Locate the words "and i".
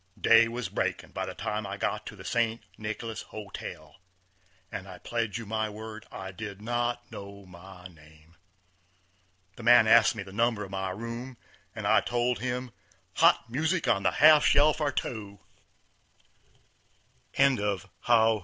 4.71-4.97, 11.75-12.01